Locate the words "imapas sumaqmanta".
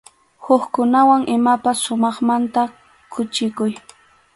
1.35-2.61